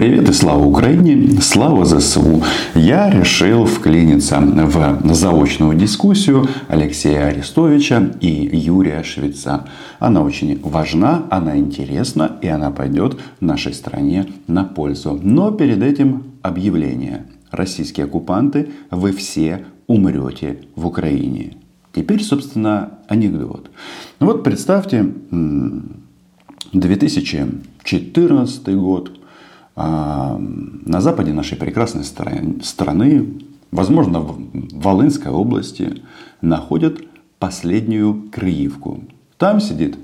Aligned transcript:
Привет 0.00 0.24
и 0.30 0.32
слава 0.32 0.64
Украине, 0.64 1.42
слава 1.42 1.84
ЗСУ. 1.84 2.42
Я 2.74 3.10
решил 3.10 3.66
вклиниться 3.66 4.40
в 4.40 5.12
заочную 5.12 5.74
дискуссию 5.74 6.48
Алексея 6.68 7.26
Арестовича 7.26 8.10
и 8.18 8.48
Юрия 8.50 9.02
Швеца. 9.02 9.66
Она 9.98 10.22
очень 10.22 10.58
важна, 10.62 11.26
она 11.28 11.58
интересна 11.58 12.38
и 12.40 12.48
она 12.48 12.70
пойдет 12.70 13.18
нашей 13.40 13.74
стране 13.74 14.24
на 14.46 14.64
пользу. 14.64 15.20
Но 15.22 15.50
перед 15.50 15.82
этим 15.82 16.22
объявление. 16.40 17.26
Российские 17.50 18.06
оккупанты, 18.06 18.70
вы 18.90 19.12
все 19.12 19.66
умрете 19.86 20.60
в 20.76 20.86
Украине. 20.86 21.58
Теперь, 21.92 22.22
собственно, 22.22 22.92
анекдот. 23.06 23.70
Вот 24.18 24.44
представьте, 24.44 25.12
2014 26.72 28.74
год, 28.76 29.19
на 29.79 31.01
западе 31.01 31.33
нашей 31.33 31.57
прекрасной 31.57 32.03
страны, 32.05 33.33
возможно, 33.71 34.21
в 34.21 34.39
Волынской 34.71 35.31
области, 35.31 36.01
находят 36.41 37.01
последнюю 37.39 38.29
Крыевку. 38.31 39.03
Там 39.37 39.59
сидит 39.59 39.97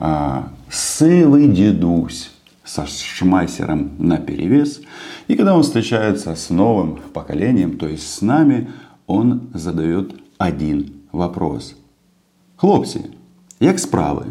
а, 0.00 0.48
сылый 0.70 1.48
дедусь 1.48 2.30
со 2.64 2.86
шмайсером 2.86 3.90
на 3.98 4.16
перевес. 4.18 4.80
И 5.26 5.36
когда 5.36 5.54
он 5.54 5.62
встречается 5.62 6.34
с 6.34 6.50
новым 6.50 6.98
поколением, 7.12 7.78
то 7.78 7.86
есть 7.86 8.10
с 8.10 8.22
нами, 8.22 8.68
он 9.06 9.50
задает 9.54 10.14
один 10.38 10.92
вопрос. 11.12 11.74
Хлопці, 12.56 13.00
як 13.60 13.78
справи? 13.78 14.24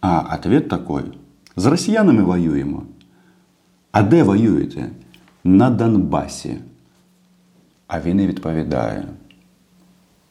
А 0.00 0.24
ответ 0.30 0.68
такой. 0.68 1.02
З 1.56 1.66
росіянами 1.66 2.22
воюємо. 2.22 2.82
А 3.96 4.02
де 4.02 4.22
воюєте? 4.22 4.88
На 5.44 5.70
Донбасі. 5.70 6.56
А 7.86 8.00
він 8.00 8.20
і 8.20 8.26
відповідає: 8.26 9.04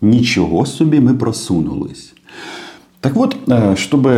Нічого 0.02 0.66
собі 0.66 1.00
ми 1.00 1.14
просунулись. 1.14 2.14
Так 3.00 3.16
вот, 3.16 3.36
чтобы 3.76 4.12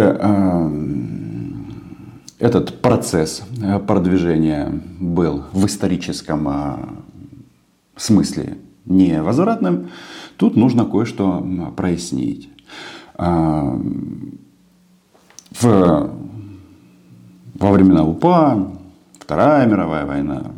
этот 2.40 2.82
процесс 2.82 3.44
продвижения 3.88 4.82
был 5.00 5.44
в 5.54 5.66
историческом 5.66 7.00
смысле 7.96 8.58
невозвратным, 8.86 9.90
тут 10.36 10.58
нужно 10.58 10.86
кое-что 10.86 11.46
прояснить. 11.78 12.50
В, 15.62 16.10
во 17.54 17.72
времена 17.72 18.04
УПА 18.04 18.68
Вторая 19.29 19.67
мировая 19.67 20.07
война, 20.07 20.53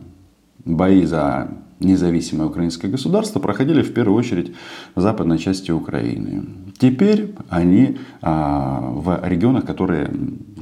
бои 0.65 1.05
за 1.05 1.49
независимое 1.81 2.47
украинское 2.47 2.89
государство 2.89 3.41
проходили 3.41 3.83
в 3.83 3.93
первую 3.93 4.17
очередь 4.17 4.55
в 4.95 5.01
западной 5.01 5.39
части 5.39 5.73
Украины. 5.73 6.45
Теперь 6.79 7.35
они 7.48 7.98
а, 8.23 8.79
в 8.81 9.27
регионах, 9.27 9.67
которые 9.67 10.09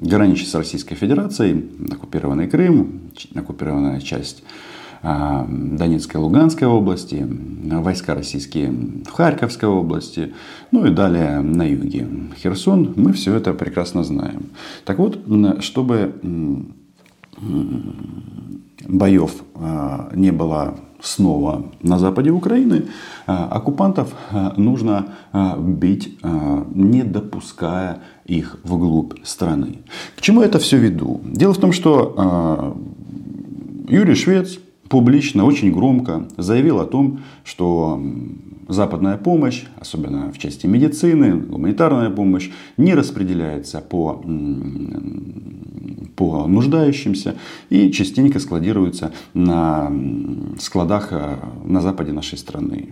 граничат 0.01 0.49
с 0.49 0.55
Российской 0.55 0.95
Федерацией, 0.95 1.71
оккупированный 1.93 2.49
Крым, 2.49 3.11
оккупированная 3.35 4.01
часть 4.01 4.43
а, 5.03 5.47
Донецкой 5.47 6.19
и 6.19 6.25
Луганской 6.25 6.67
области, 6.67 7.27
войска 7.29 8.15
российские 8.15 8.71
в 9.05 9.11
Харьковской 9.11 9.69
области, 9.69 10.33
ну 10.71 10.87
и 10.87 10.91
далее 10.91 11.41
на 11.41 11.65
юге 11.65 12.09
Херсон, 12.43 12.95
мы 12.97 13.13
все 13.13 13.35
это 13.35 13.53
прекрасно 13.53 14.03
знаем. 14.03 14.47
Так 14.87 14.97
вот, 14.99 15.21
чтобы 15.61 16.15
боев 18.89 19.33
а, 19.55 20.11
не 20.15 20.31
было 20.31 20.77
снова 21.01 21.67
на 21.83 21.99
западе 21.99 22.31
Украины, 22.31 22.87
а, 23.27 23.49
оккупантов 23.49 24.15
а, 24.31 24.55
нужно 24.57 25.07
бить, 25.59 26.19
не 26.75 27.05
допуская 27.05 27.99
их 28.25 28.59
вглубь 28.65 29.15
страны. 29.25 29.81
К 30.17 30.21
чему 30.21 30.43
это 30.43 30.59
все 30.59 30.79
веду? 30.79 31.21
Дело 31.25 31.55
в 31.55 31.59
том, 31.59 31.73
что 31.73 32.77
Юрий 33.89 34.15
Швец 34.15 34.59
публично, 34.89 35.45
очень 35.45 35.73
громко 35.73 36.29
заявил 36.37 36.81
о 36.81 36.87
том, 36.87 37.21
что 37.45 38.01
западная 38.69 39.17
помощь, 39.17 39.65
особенно 39.81 40.31
в 40.33 40.39
части 40.39 40.67
медицины, 40.67 41.37
гуманитарная 41.37 42.11
помощь, 42.11 42.51
не 42.77 42.95
распределяется 42.95 43.81
по, 43.81 44.23
по 46.17 46.47
нуждающимся 46.47 47.37
и 47.71 47.91
частенько 47.91 48.39
складируется 48.39 49.13
на 49.35 49.91
складах 50.59 51.09
э, 51.13 51.37
на 51.65 51.81
западе 51.81 52.13
нашей 52.13 52.39
страны. 52.39 52.91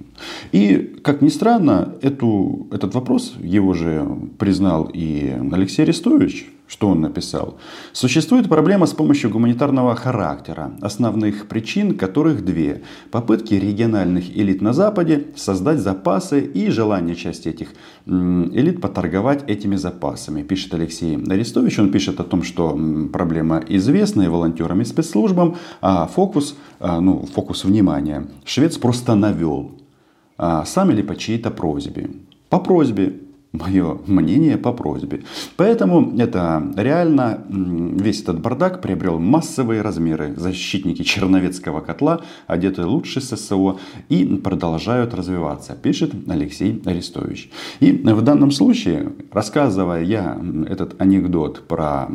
И, 0.53 0.99
как 1.03 1.23
ни 1.23 1.29
странно, 1.29 1.95
эту, 2.03 2.67
этот 2.71 2.95
вопрос 2.95 3.35
его 3.43 3.75
же 3.75 4.07
признал 4.39 4.91
и 4.93 5.37
Алексей 5.53 5.83
Арестович, 5.83 6.47
что 6.69 6.89
он 6.89 7.01
написал? 7.01 7.59
Существует 7.93 8.49
проблема 8.49 8.87
с 8.87 8.93
помощью 8.93 9.31
гуманитарного 9.31 9.95
характера, 9.95 10.73
основных 10.81 11.47
причин 11.47 11.97
которых 11.97 12.45
две. 12.45 12.83
Попытки 13.11 13.55
региональных 13.55 14.37
элит 14.37 14.61
на 14.61 14.73
Западе 14.73 15.29
создать 15.37 15.79
запасы 15.79 16.41
и 16.41 16.69
желание 16.71 17.15
части 17.15 17.49
этих 17.49 17.69
элит 18.07 18.81
поторговать 18.81 19.49
этими 19.49 19.77
запасами, 19.77 20.43
пишет 20.43 20.75
Алексей 20.75 21.17
Арестович. 21.17 21.79
Он 21.79 21.93
пишет 21.93 22.19
о 22.21 22.25
том, 22.25 22.43
что 22.43 22.79
проблема 23.13 23.63
известна 23.69 24.23
и 24.23 24.29
волонтерам, 24.29 24.81
и 24.81 24.85
спецслужбам, 24.85 25.57
а 25.81 26.07
фокус, 26.07 26.57
а, 26.81 27.01
ну, 27.01 27.27
фокус 27.33 27.65
внимания 27.65 28.27
швец 28.45 28.77
просто 28.77 29.15
навел. 29.15 29.73
А 30.39 30.65
сам 30.65 30.91
или 30.91 31.03
по 31.03 31.17
чьей-то 31.17 31.51
просьбе. 31.51 32.11
По 32.51 32.59
просьбе 32.59 33.21
мое 33.53 33.99
мнение 34.07 34.59
по 34.59 34.73
просьбе. 34.73 35.23
Поэтому 35.57 36.17
это 36.19 36.63
реально 36.77 37.45
весь 37.49 38.23
этот 38.23 38.41
бардак 38.41 38.81
приобрел 38.83 39.19
массовые 39.19 39.83
размеры. 39.83 40.35
Защитники 40.37 41.03
Черновецкого 41.03 41.81
котла, 41.81 42.21
одетые 42.47 42.87
лучше 42.87 43.21
ССО 43.21 43.79
и 44.09 44.25
продолжают 44.25 45.15
развиваться, 45.15 45.75
пишет 45.75 46.13
Алексей 46.29 46.83
Арестович. 46.85 47.51
И 47.81 47.93
в 47.93 48.23
данном 48.23 48.51
случае, 48.51 49.13
рассказывая 49.33 50.03
я 50.03 50.39
этот 50.69 51.01
анекдот 51.01 51.67
про 51.67 52.09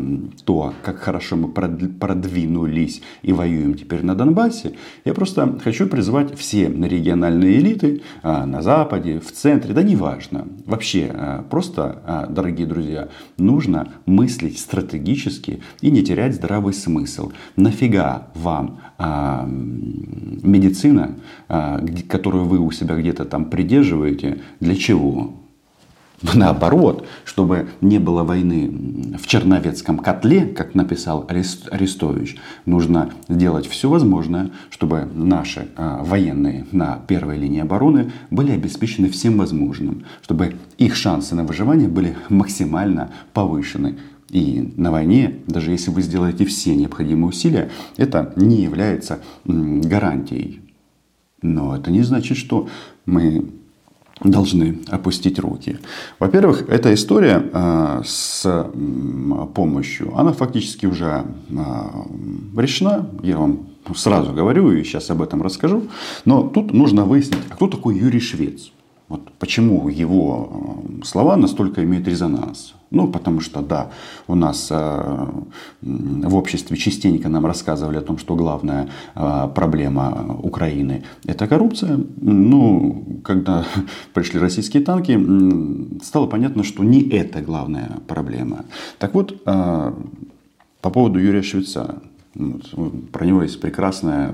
то, 0.45 0.73
как 0.83 0.97
хорошо 0.99 1.35
мы 1.35 1.47
продвинулись 1.49 3.01
и 3.21 3.33
воюем 3.33 3.75
теперь 3.75 4.03
на 4.03 4.15
Донбассе, 4.15 4.73
я 5.05 5.13
просто 5.13 5.59
хочу 5.63 5.87
призвать 5.87 6.37
все 6.37 6.69
региональные 6.69 7.59
элиты 7.59 8.01
а, 8.21 8.45
на 8.45 8.61
Западе, 8.61 9.19
в 9.19 9.31
центре, 9.31 9.73
да 9.73 9.83
неважно, 9.83 10.47
вообще 10.65 11.11
Просто, 11.49 12.01
а, 12.05 12.27
дорогие 12.27 12.67
друзья, 12.67 13.09
нужно 13.37 13.89
мыслить 14.05 14.59
стратегически 14.59 15.61
и 15.81 15.91
не 15.91 16.03
терять 16.03 16.35
здравый 16.35 16.73
смысл. 16.73 17.31
Нафига 17.55 18.27
вам 18.35 18.79
а, 18.97 19.45
медицина, 19.47 21.15
которую 22.07 22.45
вы 22.45 22.59
у 22.59 22.71
себя 22.71 22.95
где-то 22.95 23.25
там 23.25 23.45
придерживаете, 23.45 24.41
для 24.59 24.75
чего? 24.75 25.40
Наоборот, 26.21 27.07
чтобы 27.25 27.69
не 27.81 27.97
было 27.97 28.23
войны 28.23 29.17
в 29.17 29.25
Черновецком 29.25 29.97
котле, 29.97 30.45
как 30.45 30.75
написал 30.75 31.27
Арестович, 31.27 32.37
нужно 32.65 33.11
сделать 33.27 33.67
все 33.67 33.89
возможное, 33.89 34.51
чтобы 34.69 35.07
наши 35.13 35.69
а, 35.75 36.03
военные 36.03 36.67
на 36.71 36.99
первой 37.07 37.37
линии 37.37 37.61
обороны 37.61 38.11
были 38.29 38.51
обеспечены 38.51 39.09
всем 39.09 39.37
возможным, 39.37 40.05
чтобы 40.21 40.55
их 40.77 40.95
шансы 40.95 41.33
на 41.33 41.43
выживание 41.43 41.87
были 41.87 42.15
максимально 42.29 43.11
повышены. 43.33 43.97
И 44.29 44.73
на 44.77 44.91
войне, 44.91 45.39
даже 45.47 45.71
если 45.71 45.91
вы 45.91 46.01
сделаете 46.03 46.45
все 46.45 46.75
необходимые 46.75 47.29
усилия, 47.29 47.69
это 47.97 48.31
не 48.35 48.61
является 48.61 49.19
гарантией. 49.45 50.61
Но 51.41 51.75
это 51.75 51.91
не 51.91 52.03
значит, 52.03 52.37
что 52.37 52.69
мы 53.05 53.49
должны 54.23 54.79
опустить 54.87 55.39
руки. 55.39 55.79
Во-первых, 56.19 56.69
эта 56.69 56.93
история 56.93 57.43
э, 57.51 58.01
с 58.05 58.67
помощью, 59.53 60.17
она 60.17 60.33
фактически 60.33 60.85
уже 60.85 61.25
э, 61.49 61.63
решена. 62.57 63.09
Я 63.23 63.37
вам 63.37 63.67
сразу 63.95 64.33
говорю 64.33 64.71
и 64.71 64.83
сейчас 64.83 65.09
об 65.09 65.21
этом 65.21 65.41
расскажу. 65.41 65.83
Но 66.25 66.43
тут 66.43 66.73
нужно 66.73 67.05
выяснить, 67.05 67.41
а 67.49 67.55
кто 67.55 67.67
такой 67.67 67.97
Юрий 67.97 68.19
Швец. 68.19 68.71
Вот 69.07 69.31
почему 69.39 69.89
его 69.89 70.85
э, 71.01 71.03
слова 71.03 71.35
настолько 71.35 71.83
имеют 71.83 72.07
резонанс. 72.07 72.75
Ну, 72.91 73.07
потому 73.07 73.39
что, 73.39 73.61
да, 73.61 73.89
у 74.27 74.35
нас 74.35 74.67
э, 74.69 75.25
в 75.81 76.35
обществе 76.35 76.75
частенько 76.75 77.29
нам 77.29 77.45
рассказывали 77.45 77.97
о 77.97 78.01
том, 78.01 78.17
что 78.17 78.35
главная 78.35 78.89
э, 79.15 79.49
проблема 79.55 80.37
Украины– 80.43 81.03
это 81.25 81.47
коррупция. 81.47 81.97
Ну, 82.21 83.21
когда 83.23 83.65
пришли 84.13 84.39
российские 84.39 84.83
танки, 84.83 85.17
стало 86.03 86.27
понятно, 86.27 86.63
что 86.63 86.83
не 86.83 87.01
это 87.09 87.41
главная 87.41 87.99
проблема. 88.07 88.65
Так 88.99 89.13
вот, 89.13 89.41
э, 89.45 89.93
по 90.81 90.89
поводу 90.89 91.19
Юрия 91.19 91.43
Швеца. 91.43 92.01
Вот, 92.33 93.11
про 93.11 93.25
него 93.25 93.43
есть 93.43 93.59
прекрасная 93.59 94.33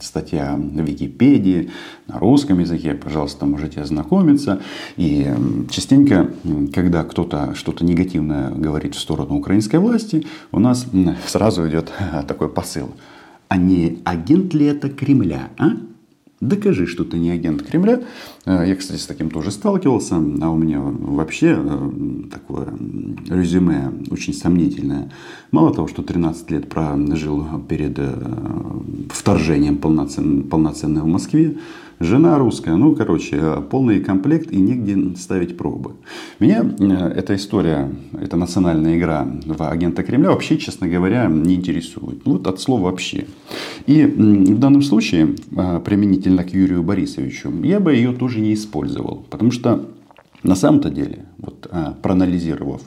статья 0.00 0.56
в 0.56 0.80
Википедии 0.82 1.70
на 2.06 2.18
русском 2.18 2.58
языке. 2.58 2.92
Пожалуйста, 2.94 3.46
можете 3.46 3.80
ознакомиться. 3.80 4.60
И 4.96 5.26
частенько, 5.70 6.30
когда 6.74 7.02
кто-то 7.04 7.54
что-то 7.54 7.84
негативное 7.84 8.50
говорит 8.50 8.94
в 8.94 9.00
сторону 9.00 9.38
украинской 9.38 9.76
власти, 9.76 10.26
у 10.52 10.58
нас 10.58 10.86
сразу 11.26 11.66
идет 11.68 11.90
такой 12.28 12.50
посыл. 12.50 12.90
А 13.48 13.56
не 13.56 14.00
агент 14.04 14.52
ли 14.54 14.66
это 14.66 14.90
Кремля? 14.90 15.48
А? 15.58 15.70
Докажи, 16.40 16.86
что 16.86 17.04
ты 17.04 17.18
не 17.18 17.30
агент 17.30 17.62
Кремля. 17.62 18.02
Э, 18.46 18.64
я, 18.66 18.74
кстати, 18.74 18.98
с 18.98 19.06
таким 19.06 19.30
тоже 19.30 19.50
сталкивался. 19.50 20.14
А 20.14 20.50
у 20.50 20.56
меня 20.56 20.80
вообще 20.80 21.58
э, 21.58 21.90
такое 22.32 22.68
резюме 23.28 23.92
очень 24.10 24.32
сомнительное. 24.32 25.12
Мало 25.50 25.74
того, 25.74 25.86
что 25.86 26.02
13 26.02 26.50
лет 26.50 26.68
прожил 26.70 27.44
перед 27.68 27.98
э, 27.98 28.14
вторжением 29.10 29.76
полноценным, 29.76 30.44
полноценным 30.44 31.02
в 31.02 31.08
Москве, 31.08 31.58
Жена 32.00 32.38
русская, 32.38 32.76
ну, 32.76 32.96
короче, 32.96 33.62
полный 33.70 34.00
комплект 34.00 34.50
и 34.52 34.56
негде 34.56 35.14
ставить 35.18 35.58
пробы. 35.58 35.96
Меня 36.38 36.64
э, 36.78 37.12
эта 37.14 37.34
история, 37.34 37.90
эта 38.18 38.38
национальная 38.38 38.96
игра 38.96 39.28
в 39.44 39.70
агента 39.70 40.02
Кремля 40.02 40.30
вообще, 40.30 40.56
честно 40.56 40.88
говоря, 40.88 41.26
не 41.26 41.56
интересует. 41.56 42.24
Ну, 42.24 42.32
вот 42.32 42.46
от 42.46 42.58
слова 42.58 42.84
вообще. 42.84 43.26
И 43.84 44.02
в 44.06 44.58
данном 44.58 44.80
случае, 44.80 45.36
э, 45.54 45.80
применительно 45.84 46.42
к 46.42 46.54
Юрию 46.54 46.82
Борисовичу, 46.82 47.52
я 47.62 47.80
бы 47.80 47.94
ее 47.94 48.12
тоже 48.12 48.40
не 48.40 48.54
использовал. 48.54 49.26
Потому 49.28 49.50
что 49.50 49.84
на 50.42 50.54
самом-то 50.54 50.88
деле, 50.88 51.26
вот, 51.36 51.68
э, 51.70 51.92
проанализировав, 52.00 52.80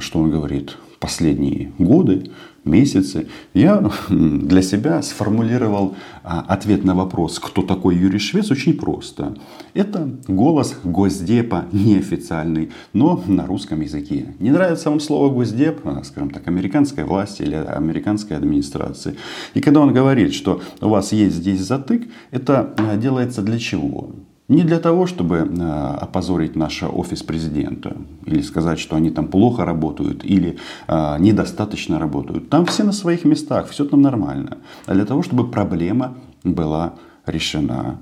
что 0.00 0.18
он 0.18 0.30
говорит 0.30 0.76
последние 1.00 1.72
годы, 1.78 2.30
месяцы, 2.64 3.28
я 3.54 3.90
для 4.08 4.62
себя 4.62 5.02
сформулировал 5.02 5.96
а, 6.22 6.40
ответ 6.48 6.84
на 6.84 6.94
вопрос, 6.94 7.38
кто 7.38 7.62
такой 7.62 7.96
Юрий 7.96 8.18
Швец, 8.18 8.50
очень 8.50 8.74
просто. 8.74 9.36
Это 9.74 10.08
голос 10.28 10.76
Госдепа, 10.84 11.66
неофициальный, 11.72 12.70
но 12.92 13.22
на 13.26 13.46
русском 13.46 13.80
языке. 13.80 14.34
Не 14.38 14.50
нравится 14.50 14.90
вам 14.90 15.00
слово 15.00 15.32
Госдеп, 15.32 15.80
а, 15.84 16.02
скажем 16.04 16.30
так, 16.30 16.46
американской 16.48 17.04
власти 17.04 17.42
или 17.42 17.54
американской 17.54 18.36
администрации. 18.36 19.16
И 19.54 19.60
когда 19.60 19.80
он 19.80 19.92
говорит, 19.92 20.32
что 20.32 20.60
у 20.80 20.88
вас 20.88 21.12
есть 21.12 21.36
здесь 21.36 21.60
затык, 21.60 22.08
это 22.30 22.74
а, 22.78 22.96
делается 22.96 23.42
для 23.42 23.58
чего? 23.58 24.10
Не 24.48 24.64
для 24.64 24.78
того, 24.80 25.06
чтобы 25.06 25.36
э, 25.36 25.96
опозорить 26.00 26.56
наш 26.56 26.82
офис 26.82 27.22
президента 27.22 27.96
или 28.26 28.42
сказать, 28.42 28.78
что 28.78 28.96
они 28.96 29.10
там 29.10 29.28
плохо 29.28 29.64
работают 29.64 30.24
или 30.24 30.58
э, 30.88 31.16
недостаточно 31.20 31.98
работают. 31.98 32.48
Там 32.48 32.66
все 32.66 32.82
на 32.82 32.92
своих 32.92 33.24
местах, 33.24 33.68
все 33.68 33.84
там 33.84 34.02
нормально. 34.02 34.58
А 34.86 34.94
для 34.94 35.04
того, 35.04 35.22
чтобы 35.22 35.48
проблема 35.48 36.14
была 36.44 36.94
решена. 37.24 37.98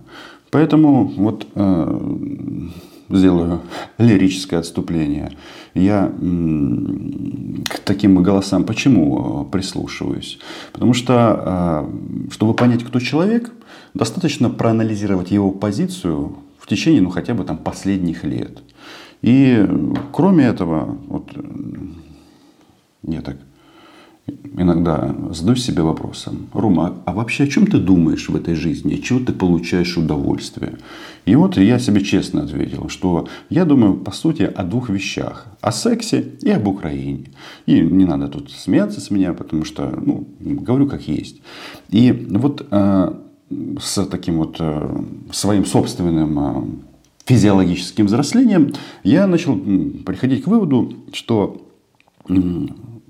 Поэтому 0.51 1.05
вот 1.05 1.47
э, 1.55 2.01
сделаю 3.11 3.61
лирическое 3.99 4.61
отступление. 4.61 5.33
Я 5.75 6.11
к 7.69 7.79
таким 7.85 8.23
голосам 8.23 8.65
почему 8.65 9.45
прислушиваюсь? 9.53 10.41
Потому 10.73 10.95
что, 10.95 11.89
чтобы 12.31 12.55
понять, 12.55 12.83
кто 12.83 12.99
человек, 12.99 13.53
достаточно 13.95 14.51
проанализировать 14.51 15.31
его 15.31 15.51
позицию 15.51 16.37
в 16.59 16.67
течение, 16.67 17.03
ну, 17.03 17.11
хотя 17.11 17.35
бы 17.35 17.45
там 17.45 17.59
последних 17.59 18.25
лет. 18.25 18.63
И 19.23 19.67
кроме 20.13 20.45
этого, 20.45 20.99
вот, 21.09 21.31
я 23.03 23.21
так 23.23 23.37
иногда 24.57 25.15
задаю 25.31 25.57
себе 25.57 25.83
вопросом, 25.83 26.49
Рома, 26.53 27.03
а 27.05 27.13
вообще 27.13 27.45
о 27.45 27.47
чем 27.47 27.67
ты 27.67 27.79
думаешь 27.79 28.29
в 28.29 28.37
этой 28.37 28.55
жизни? 28.55 28.95
От 28.95 29.03
чего 29.03 29.21
ты 29.21 29.33
получаешь 29.33 29.97
удовольствие? 29.97 30.79
И 31.25 31.35
вот 31.35 31.57
я 31.57 31.79
себе 31.79 32.03
честно 32.03 32.43
ответил, 32.43 32.89
что 32.89 33.29
я 33.49 33.65
думаю, 33.65 33.95
по 33.95 34.13
сути, 34.13 34.43
о 34.43 34.63
двух 34.65 34.91
вещах. 34.91 35.47
О 35.61 35.73
сексе 35.73 36.33
и 36.43 36.51
об 36.51 36.69
Украине. 36.69 37.27
И 37.67 37.81
не 37.81 38.05
надо 38.05 38.29
тут 38.29 38.51
смеяться 38.51 39.01
с 39.01 39.11
меня, 39.11 39.33
потому 39.33 39.65
что, 39.65 39.99
ну, 40.01 40.27
говорю 40.41 40.87
как 40.87 41.03
есть. 41.09 41.41
И 41.91 42.13
вот 42.13 42.67
э, 42.71 43.15
с 43.81 44.07
таким 44.07 44.39
вот 44.39 44.57
э, 44.61 45.03
своим 45.33 45.65
собственным 45.65 46.39
э, 46.39 46.65
физиологическим 47.27 48.07
взрослением, 48.07 48.73
я 49.03 49.27
начал 49.27 49.57
приходить 50.05 50.45
к 50.45 50.47
выводу, 50.47 50.93
что 51.13 51.61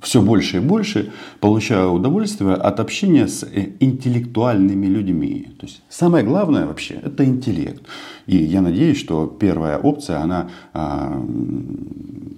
все 0.00 0.22
больше 0.22 0.56
и 0.56 0.60
больше 0.60 1.12
получаю 1.40 1.92
удовольствие 1.92 2.54
от 2.54 2.80
общения 2.80 3.28
с 3.28 3.42
э, 3.42 3.72
интеллектуальными 3.80 4.86
людьми. 4.86 5.48
То 5.58 5.66
есть 5.66 5.82
самое 5.88 6.24
главное 6.24 6.66
вообще 6.66 6.94
это 6.94 7.24
интеллект. 7.24 7.82
И 8.26 8.36
я 8.36 8.62
надеюсь, 8.62 8.98
что 8.98 9.26
первая 9.26 9.78
опция, 9.78 10.20
она 10.20 10.48
а, 10.72 11.22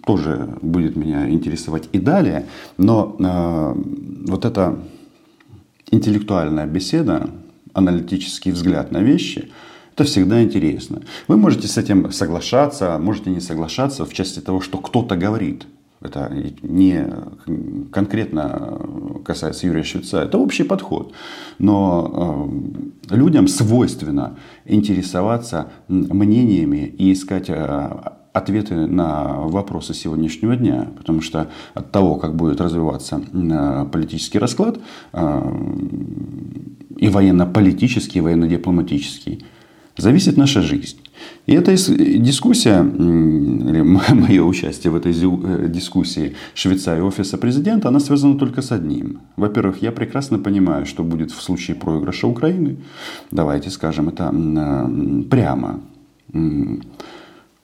тоже 0.05 0.49
будет 0.63 0.97
меня 0.97 1.29
интересовать 1.31 1.89
и 1.93 1.99
далее. 1.99 2.47
Но 2.79 3.17
а, 3.21 3.77
вот 4.27 4.45
эта 4.45 4.79
интеллектуальная 5.91 6.67
беседа, 6.67 7.29
аналитический 7.75 8.53
взгляд 8.53 8.93
на 8.93 8.99
вещи, 8.99 9.51
это 9.95 10.05
всегда 10.05 10.43
интересно. 10.43 11.03
Вы 11.29 11.37
можете 11.37 11.69
с 11.69 11.77
этим 11.77 12.11
соглашаться, 12.13 12.99
можете 12.99 13.31
не 13.31 13.41
соглашаться 13.41 14.05
в 14.07 14.13
части 14.13 14.41
того, 14.41 14.61
что 14.61 14.79
кто-то 14.79 15.17
говорит. 15.17 15.67
Это 16.01 16.33
не 16.63 17.07
конкретно 17.93 18.81
касается 19.25 19.67
Юрия 19.67 19.85
Швеца, 19.85 20.23
это 20.23 20.39
общий 20.39 20.65
подход. 20.65 21.13
Но 21.59 22.49
э, 23.11 23.15
людям 23.15 23.47
свойственно 23.47 24.37
интересоваться 24.65 25.71
мнениями 25.89 26.93
и 26.99 27.13
искать 27.13 27.49
э, 27.49 27.91
ответы 28.33 28.87
на 28.87 29.41
вопросы 29.43 29.95
сегодняшнего 29.95 30.57
дня. 30.57 30.89
Потому 30.97 31.21
что 31.21 31.51
от 31.75 31.93
того, 31.93 32.17
как 32.17 32.35
будет 32.35 32.61
развиваться 32.61 33.21
э, 33.33 33.87
политический 33.93 34.39
расклад, 34.39 34.81
и 37.03 37.09
военно-политический, 37.09 38.21
и 38.21 38.23
военно-дипломатический, 38.23 39.45
зависит 39.97 40.37
наша 40.37 40.63
жизнь. 40.63 40.99
И 41.47 41.53
эта 41.53 41.73
дискуссия, 41.75 42.81
или 42.81 43.83
мое 44.15 44.43
участие 44.45 44.93
в 44.93 44.97
этой 44.97 45.13
э, 45.13 45.69
дискуссии 45.69 46.37
Швейцарии 46.55 47.01
офиса 47.01 47.39
президента, 47.39 47.89
она 47.89 47.99
связана 47.99 48.39
только 48.39 48.63
с 48.63 48.71
одним. 48.71 49.19
Во-первых, 49.37 49.83
я 49.83 49.91
прекрасно 49.91 50.39
понимаю, 50.39 50.87
что 50.87 51.03
будет 51.03 51.33
в 51.33 51.43
случае 51.43 51.75
проигрыша 51.75 52.29
Украины. 52.29 52.77
Давайте 53.33 53.71
скажем 53.71 54.09
это 54.09 54.33
прямо. 55.29 55.81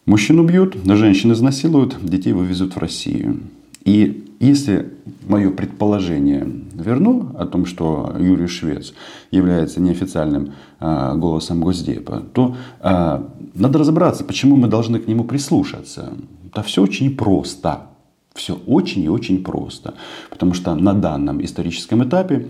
Мужчин 0.04 0.40
убьют, 0.40 0.76
женщин 0.84 1.32
изнасилуют, 1.32 1.96
детей 2.02 2.32
вывезут 2.32 2.74
в 2.74 2.78
Россию. 2.78 3.38
И 3.84 4.27
если 4.40 4.92
мое 5.26 5.50
предположение 5.50 6.46
верну 6.72 7.34
о 7.36 7.46
том, 7.46 7.66
что 7.66 8.14
Юрий 8.18 8.46
Швец 8.46 8.94
является 9.30 9.80
неофициальным 9.80 10.52
э, 10.80 11.14
голосом 11.16 11.60
Госдепа, 11.60 12.22
то 12.32 12.56
э, 12.80 13.22
надо 13.54 13.78
разобраться, 13.78 14.24
почему 14.24 14.56
мы 14.56 14.68
должны 14.68 15.00
к 15.00 15.08
нему 15.08 15.24
прислушаться. 15.24 16.12
Да 16.54 16.62
все 16.62 16.82
очень 16.82 17.16
просто. 17.16 17.86
Все 18.34 18.54
очень 18.66 19.02
и 19.02 19.08
очень 19.08 19.42
просто. 19.42 19.94
Потому 20.30 20.54
что 20.54 20.74
на 20.76 20.94
данном 20.94 21.44
историческом 21.44 22.04
этапе 22.04 22.48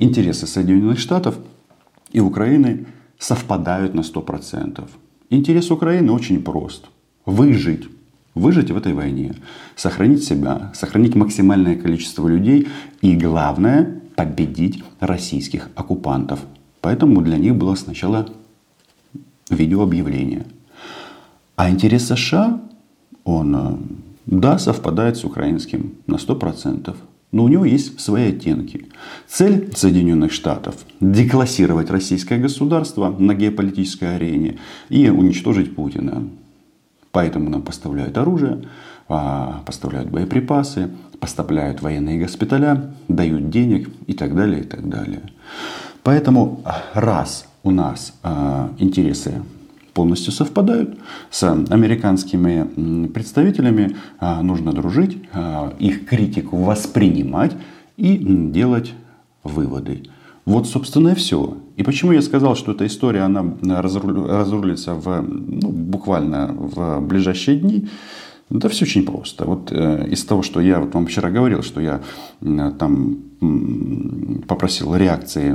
интересы 0.00 0.48
Соединенных 0.48 0.98
Штатов 0.98 1.38
и 2.10 2.18
Украины 2.18 2.86
совпадают 3.18 3.94
на 3.94 4.00
100%. 4.00 4.88
Интерес 5.30 5.70
Украины 5.70 6.10
очень 6.10 6.42
прост. 6.42 6.86
Выжить 7.24 7.84
выжить 8.38 8.70
в 8.70 8.76
этой 8.76 8.94
войне, 8.94 9.34
сохранить 9.76 10.24
себя, 10.24 10.72
сохранить 10.74 11.14
максимальное 11.14 11.76
количество 11.76 12.26
людей 12.26 12.68
и, 13.02 13.16
главное, 13.16 14.00
победить 14.16 14.82
российских 15.00 15.68
оккупантов. 15.74 16.40
Поэтому 16.80 17.20
для 17.20 17.36
них 17.36 17.54
было 17.54 17.74
сначала 17.74 18.28
видеообъявление. 19.50 20.46
А 21.56 21.70
интерес 21.70 22.06
США, 22.06 22.60
он, 23.24 23.56
э, 23.56 23.76
да, 24.26 24.58
совпадает 24.58 25.16
с 25.16 25.24
украинским 25.24 25.94
на 26.06 26.16
100%. 26.16 26.96
Но 27.30 27.44
у 27.44 27.48
него 27.48 27.64
есть 27.64 28.00
свои 28.00 28.30
оттенки. 28.30 28.86
Цель 29.26 29.70
Соединенных 29.74 30.32
Штатов– 30.32 30.76
деклассировать 31.00 31.90
российское 31.90 32.38
государство 32.38 33.14
на 33.18 33.34
геополитической 33.34 34.16
арене 34.16 34.58
и 34.88 35.10
уничтожить 35.10 35.74
Путина. 35.74 36.24
Поэтому 37.12 37.50
нам 37.50 37.62
поставляют 37.62 38.18
оружие, 38.18 38.62
а, 39.08 39.62
поставляют 39.64 40.10
боеприпасы, 40.10 40.90
поставляют 41.18 41.80
военные 41.80 42.18
госпиталя, 42.20 42.92
дают 43.08 43.50
денег 43.50 43.90
и 44.06 44.12
так 44.12 44.34
далее, 44.34 44.60
и 44.60 44.64
так 44.64 44.88
далее. 44.88 45.22
Поэтому 46.02 46.62
раз 46.94 47.46
у 47.62 47.70
нас 47.70 48.14
а, 48.22 48.70
интересы 48.78 49.42
полностью 49.94 50.32
совпадают 50.32 50.98
с 51.30 51.42
американскими 51.42 53.08
представителями, 53.08 53.96
а, 54.20 54.42
нужно 54.42 54.72
дружить, 54.72 55.18
их 55.78 56.06
критику 56.06 56.58
воспринимать 56.58 57.52
и 57.96 58.16
делать 58.18 58.92
выводы. 59.42 60.04
Вот, 60.48 60.66
собственно, 60.66 61.10
и 61.10 61.14
все. 61.14 61.58
И 61.76 61.82
почему 61.82 62.12
я 62.12 62.22
сказал, 62.22 62.56
что 62.56 62.72
эта 62.72 62.86
история, 62.86 63.20
она 63.20 63.44
разрулится 63.62 64.94
в, 64.94 65.20
ну, 65.20 65.68
буквально 65.68 66.46
в 66.58 67.00
ближайшие 67.00 67.58
дни, 67.58 67.86
да 68.48 68.70
все 68.70 68.86
очень 68.86 69.04
просто. 69.04 69.44
Вот 69.44 69.70
э, 69.72 70.08
из 70.10 70.24
того, 70.24 70.42
что 70.42 70.60
я 70.60 70.80
вот 70.80 70.94
вам 70.94 71.06
вчера 71.06 71.28
говорил, 71.28 71.62
что 71.62 71.82
я 71.82 72.00
э, 72.40 72.72
там 72.78 73.18
э, 73.42 74.46
попросил 74.48 74.96
реакции 74.96 75.50
э, 75.50 75.54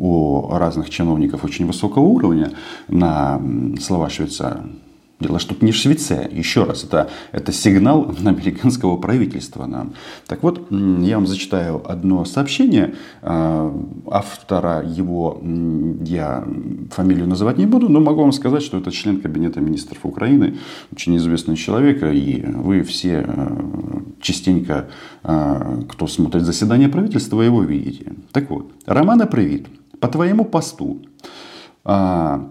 у 0.00 0.48
разных 0.56 0.88
чиновников 0.88 1.44
очень 1.44 1.66
высокого 1.66 2.04
уровня 2.04 2.52
на 2.88 3.38
слова 3.78 4.08
Швейцара, 4.08 4.64
Дело, 5.22 5.38
что 5.38 5.54
не 5.60 5.70
в 5.70 5.76
Швеция. 5.76 6.28
Еще 6.28 6.64
раз, 6.64 6.82
это, 6.82 7.08
это 7.30 7.52
сигнал 7.52 8.12
американского 8.24 8.96
правительства 8.96 9.66
нам. 9.66 9.94
Так 10.26 10.42
вот, 10.42 10.66
я 10.70 11.16
вам 11.16 11.28
зачитаю 11.28 11.80
одно 11.88 12.24
сообщение. 12.24 12.94
А, 13.22 13.72
автора 14.10 14.82
его 14.84 15.40
я 16.04 16.44
фамилию 16.90 17.28
называть 17.28 17.58
не 17.58 17.66
буду, 17.66 17.88
но 17.88 18.00
могу 18.00 18.22
вам 18.22 18.32
сказать, 18.32 18.62
что 18.62 18.78
это 18.78 18.90
член 18.90 19.20
Кабинета 19.20 19.60
министров 19.60 19.98
Украины, 20.02 20.58
очень 20.90 21.16
известный 21.16 21.56
человек, 21.56 22.02
и 22.02 22.44
вы 22.44 22.82
все 22.82 23.24
э, 23.24 23.56
частенько, 24.20 24.88
э, 25.22 25.82
кто 25.88 26.08
смотрит 26.08 26.42
заседание 26.42 26.88
правительства, 26.88 27.42
его 27.42 27.62
видите. 27.62 28.12
Так 28.32 28.50
вот, 28.50 28.72
Романа 28.86 29.26
Привит, 29.26 29.68
по 30.00 30.08
твоему 30.08 30.44
посту 30.44 31.00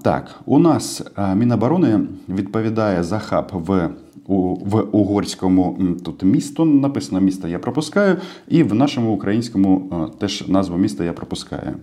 Так, 0.01 0.39
у 0.45 0.59
нас 0.59 1.03
Міноборони 1.35 1.99
відповідає 2.29 3.03
за 3.03 3.19
хаб 3.19 3.51
в 3.53 3.89
в 4.27 4.81
угорському 4.91 5.79
тут 6.05 6.23
місто 6.23 6.65
написано 6.65 7.21
місто 7.21 7.47
я 7.47 7.59
пропускаю, 7.59 8.17
і 8.47 8.63
в 8.63 8.73
нашому 8.73 9.13
українському 9.13 9.89
теж 10.19 10.47
назву 10.47 10.77
міста 10.77 11.03
я 11.03 11.13
пропускаю. 11.13 11.75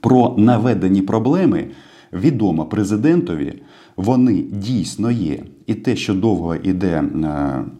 Про 0.00 0.34
наведені 0.38 1.02
проблеми 1.02 1.66
відомо 2.12 2.66
президентові, 2.66 3.62
вони 3.96 4.34
дійсно 4.42 5.10
є. 5.10 5.42
І 5.66 5.74
те, 5.74 5.96
що 5.96 6.14
довго 6.14 6.54
йде 6.54 7.04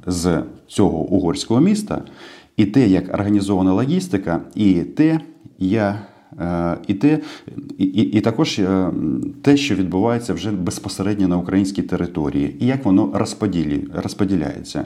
з 0.06 0.42
цього 0.66 0.98
угорського 0.98 1.60
міста, 1.60 2.02
і 2.56 2.66
те, 2.66 2.88
як 2.88 3.14
організована 3.14 3.72
логістика, 3.72 4.40
і 4.54 4.74
те, 4.74 5.20
я 5.58 6.02
і 6.87 6.93
те, 6.93 7.19
і, 7.77 7.85
і 7.85 8.21
також 8.21 8.59
е, 8.59 8.91
те, 9.41 9.57
що 9.57 9.75
відбувається 9.75 10.33
вже 10.33 10.51
безпосередньо 10.51 11.27
на 11.27 11.37
українській 11.37 11.81
території, 11.81 12.55
і 12.59 12.65
як 12.65 12.85
воно 12.85 13.11
розподілі, 13.13 13.87
розподіляється. 13.93 14.85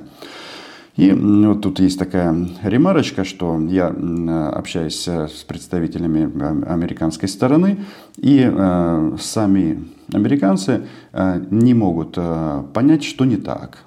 И 1.00 1.13
вот 1.13 1.62
тут 1.62 1.79
есть 1.79 1.98
такая 1.98 2.36
ремарочка, 2.62 3.24
что 3.24 3.57
я 3.69 3.88
общаюсь 3.88 5.07
с 5.07 5.45
представителями 5.48 6.24
американской 6.69 7.29
стороны, 7.29 7.86
и 8.17 8.41
э, 8.43 9.17
сами 9.17 9.86
американцы 10.12 10.81
э, 11.13 11.41
не 11.51 11.74
могут 11.74 12.15
э, 12.17 12.63
понять, 12.74 13.05
что 13.05 13.24
не 13.24 13.38
так. 13.38 13.86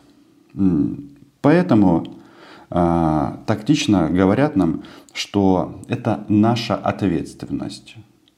Поэтому 1.43 2.07
а, 2.07 2.16
тактично 2.70 4.10
говорят 4.10 4.56
нам, 4.56 4.84
что 5.14 5.82
это 5.88 6.26
наша 6.28 6.76
ответственность. 6.76 7.96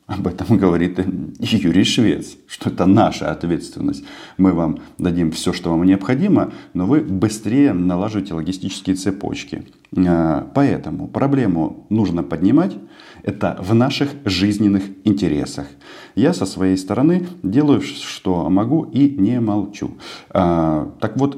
Об 0.09 0.25
этом 0.25 0.57
говорит 0.57 0.99
Юрий 1.39 1.83
Швец, 1.83 2.35
что 2.47 2.71
это 2.71 2.87
наша 2.87 3.31
ответственность. 3.31 4.03
Мы 4.37 4.53
вам 4.53 4.79
дадим 4.97 5.31
все, 5.31 5.53
что 5.53 5.69
вам 5.69 5.83
необходимо, 5.83 6.51
но 6.73 6.87
вы 6.87 7.01
быстрее 7.01 7.73
налаживаете 7.73 8.33
логистические 8.33 8.95
цепочки. 8.95 9.65
А, 9.95 10.49
поэтому 10.55 11.07
проблему 11.07 11.85
нужно 11.89 12.23
поднимать. 12.23 12.75
Это 13.21 13.57
в 13.61 13.75
наших 13.75 14.09
жизненных 14.25 14.83
интересах. 15.03 15.67
Я 16.15 16.33
со 16.33 16.47
своей 16.47 16.77
стороны 16.77 17.27
делаю, 17.43 17.81
что 17.81 18.49
могу 18.49 18.85
и 18.85 19.09
не 19.11 19.39
молчу. 19.39 19.91
А, 20.31 20.91
так 20.99 21.17
вот, 21.17 21.37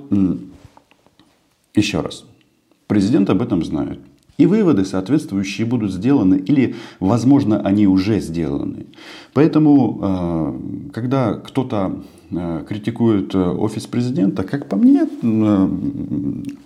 еще 1.76 2.00
раз. 2.00 2.24
Президент 2.92 3.30
об 3.30 3.42
этом 3.42 3.64
знает. 3.64 4.02
И 4.38 4.46
выводы 4.46 4.84
соответствующие 4.84 5.66
будут 5.66 5.94
сделаны 5.94 6.36
или, 6.36 6.76
возможно, 7.00 7.62
они 7.62 7.88
уже 7.88 8.20
сделаны. 8.20 8.86
Поэтому, 9.32 9.98
э, 10.02 10.92
когда 10.92 11.36
кто-то 11.36 12.04
э, 12.32 12.66
критикует 12.68 13.34
э, 13.34 13.40
офис 13.40 13.88
президента, 13.88 14.44
как 14.44 14.68
по 14.68 14.76
мне, 14.76 15.08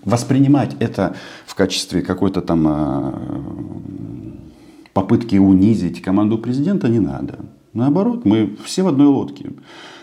воспринимать 0.03 0.75
это 0.79 1.15
в 1.45 1.53
качестве 1.53 2.01
какой-то 2.01 2.41
там 2.41 3.13
попытки 4.93 5.35
унизить 5.35 6.01
команду 6.01 6.39
президента 6.39 6.89
не 6.89 6.99
надо. 6.99 7.37
Наоборот, 7.73 8.25
мы 8.25 8.57
все 8.65 8.81
в 8.81 8.87
одной 8.87 9.05
лодке. 9.05 9.51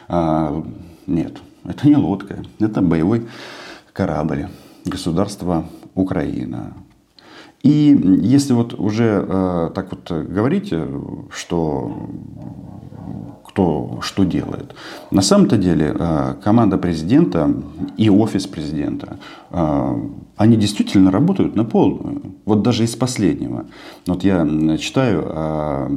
А, 0.07 0.65
нет, 1.09 1.39
это 1.65 1.89
не 1.89 1.97
лодка, 1.97 2.45
это 2.61 2.81
боевой 2.81 3.27
корабль 3.93 4.47
государства 4.85 5.65
Украина. 5.95 6.75
И 7.63 7.97
если 8.23 8.55
вот 8.55 8.75
уже 8.75 9.25
э, 9.29 9.71
так 9.75 9.93
вот 9.93 10.11
говорить, 10.11 10.69
э, 10.73 11.01
что 11.31 11.93
кто 13.53 13.99
что 14.01 14.25
делает. 14.25 14.75
На 15.11 15.23
самом-то 15.23 15.57
деле 15.57 15.95
э, 15.99 16.35
команда 16.43 16.79
президента 16.79 17.55
и 17.99 18.09
офис 18.11 18.47
президента, 18.47 19.19
э, 19.51 20.09
они 20.37 20.57
действительно 20.57 21.11
работают 21.11 21.55
на 21.55 21.65
полную. 21.65 22.23
Вот 22.47 22.63
даже 22.63 22.85
из 22.85 22.97
последнего. 22.97 23.67
Вот 24.07 24.25
я 24.25 24.47
читаю 24.79 25.25
э, 25.27 25.89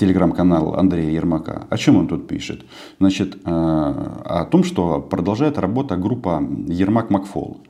телеграм-канал 0.00 0.74
Андрея 0.74 1.10
Ермака. 1.12 1.66
О 1.70 1.76
чем 1.76 1.96
он 1.96 2.08
тут 2.08 2.26
пишет? 2.26 2.64
Значит, 3.00 3.38
о 3.44 4.44
том, 4.50 4.64
что 4.64 5.00
продолжает 5.00 5.58
работа 5.58 5.96
группа 5.96 6.42
Ермак-Макфол. 6.42 7.56
А, 7.56 7.68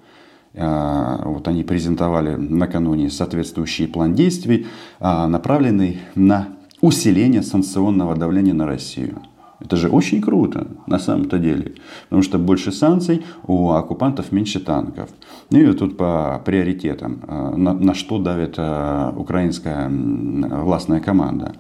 вот 0.59 1.47
они 1.47 1.63
презентовали 1.63 2.35
накануне 2.35 3.11
соответствующий 3.11 3.87
план 3.87 4.15
действий, 4.15 4.67
а, 4.99 5.29
направленный 5.29 5.99
на 6.15 6.49
усиление 6.81 7.43
санкционного 7.43 8.17
давления 8.17 8.55
на 8.55 8.67
Россию. 8.67 9.23
Это 9.61 9.77
же 9.77 9.89
очень 9.89 10.23
круто 10.23 10.69
на 10.87 10.99
самом-то 10.99 11.39
деле. 11.39 11.75
Потому 12.05 12.23
что 12.23 12.39
больше 12.39 12.71
санкций, 12.71 13.25
у 13.47 13.71
оккупантов 13.71 14.31
меньше 14.31 14.61
танков. 14.61 15.11
Ну 15.51 15.59
и 15.59 15.73
тут 15.73 15.97
по 15.97 16.41
приоритетам, 16.45 17.21
а, 17.27 17.57
на, 17.57 17.73
на 17.73 17.95
что 17.95 18.19
давит 18.19 18.59
украинская 18.59 19.89
властная 19.89 21.01
команда. 21.01 21.53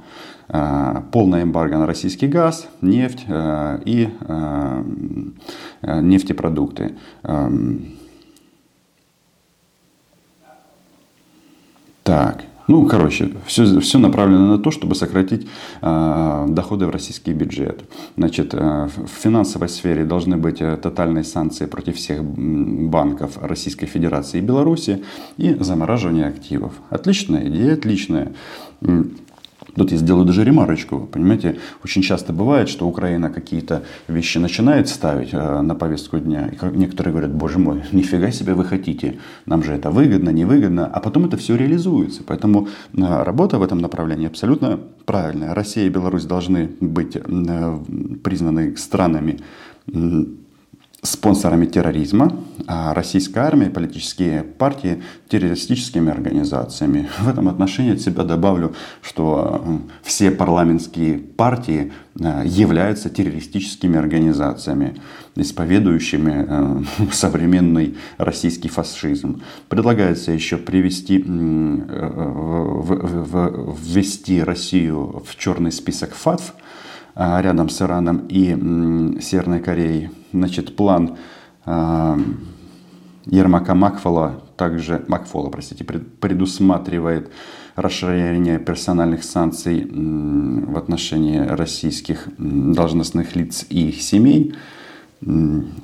Полная 1.12 1.42
эмбарго 1.42 1.76
на 1.76 1.86
российский 1.86 2.26
газ, 2.26 2.68
нефть 2.80 3.26
и 3.84 4.08
нефтепродукты. 5.82 6.94
Так, 12.08 12.44
ну, 12.68 12.86
короче, 12.86 13.32
все, 13.44 13.80
все 13.80 13.98
направлено 13.98 14.56
на 14.56 14.58
то, 14.58 14.70
чтобы 14.70 14.94
сократить 14.94 15.46
э, 15.82 16.46
доходы 16.48 16.86
в 16.86 16.90
российский 16.90 17.34
бюджет. 17.34 17.84
Значит, 18.16 18.54
э, 18.54 18.88
в 18.96 19.08
финансовой 19.22 19.68
сфере 19.68 20.06
должны 20.06 20.38
быть 20.38 20.62
э, 20.62 20.78
тотальные 20.78 21.24
санкции 21.24 21.66
против 21.66 21.96
всех 21.96 22.24
банков 22.24 23.36
Российской 23.42 23.84
Федерации 23.84 24.38
и 24.38 24.40
Беларуси 24.40 25.04
и 25.36 25.54
замораживание 25.60 26.28
активов. 26.28 26.72
Отличная 26.88 27.46
идея, 27.46 27.74
отличная. 27.74 28.32
Тут 29.74 29.92
я 29.92 29.98
сделаю 29.98 30.24
даже 30.24 30.44
ремарочку. 30.44 31.08
Понимаете, 31.12 31.58
очень 31.84 32.02
часто 32.02 32.32
бывает, 32.32 32.68
что 32.68 32.86
Украина 32.86 33.30
какие-то 33.30 33.82
вещи 34.08 34.38
начинает 34.38 34.88
ставить 34.88 35.30
э, 35.32 35.60
на 35.60 35.74
повестку 35.74 36.18
дня. 36.18 36.48
И 36.48 36.76
некоторые 36.76 37.12
говорят, 37.12 37.34
боже 37.34 37.58
мой, 37.58 37.82
нифига 37.92 38.30
себе 38.30 38.54
вы 38.54 38.64
хотите. 38.64 39.18
Нам 39.46 39.62
же 39.62 39.72
это 39.72 39.90
выгодно, 39.90 40.30
невыгодно. 40.30 40.86
А 40.86 41.00
потом 41.00 41.26
это 41.26 41.36
все 41.36 41.56
реализуется. 41.56 42.22
Поэтому 42.26 42.68
э, 42.96 43.22
работа 43.22 43.58
в 43.58 43.62
этом 43.62 43.78
направлении 43.78 44.26
абсолютно 44.26 44.80
правильная. 45.04 45.54
Россия 45.54 45.86
и 45.86 45.90
Беларусь 45.90 46.24
должны 46.24 46.70
быть 46.80 47.16
э, 47.16 47.78
признаны 48.22 48.76
странами 48.76 49.38
спонсорами 51.02 51.66
терроризма, 51.66 52.36
а 52.66 52.92
российская 52.92 53.40
армия 53.40 53.70
политические 53.70 54.42
партии 54.42 55.02
террористическими 55.28 56.10
организациями. 56.10 57.08
В 57.20 57.28
этом 57.28 57.48
отношении 57.48 57.92
от 57.94 58.00
себя 58.00 58.24
добавлю, 58.24 58.74
что 59.00 59.80
все 60.02 60.32
парламентские 60.32 61.18
партии 61.18 61.92
э, 62.18 62.42
являются 62.44 63.10
террористическими 63.10 63.96
организациями, 63.96 64.96
исповедующими 65.36 66.46
э, 66.48 66.82
современный 67.12 67.96
российский 68.16 68.68
фашизм. 68.68 69.42
Предлагается 69.68 70.32
еще 70.32 70.56
привести, 70.56 71.18
э, 71.18 71.22
ввести 73.86 74.42
Россию 74.42 75.22
в 75.24 75.36
черный 75.36 75.70
список 75.70 76.14
ФАТФ, 76.14 76.54
рядом 77.18 77.68
с 77.68 77.82
Ираном 77.82 78.26
и 78.28 79.20
Северной 79.20 79.60
Кореей. 79.60 80.10
Значит, 80.32 80.76
план 80.76 81.16
а, 81.64 82.18
Ермака 83.26 83.74
Макфола, 83.74 84.40
также 84.56 85.04
Макфола, 85.08 85.50
простите, 85.50 85.84
предусматривает 85.84 87.30
расширение 87.76 88.58
персональных 88.58 89.22
санкций 89.22 89.84
в 89.84 90.76
отношении 90.76 91.38
российских 91.38 92.28
должностных 92.38 93.36
лиц 93.36 93.66
и 93.68 93.88
их 93.88 94.00
семей. 94.02 94.54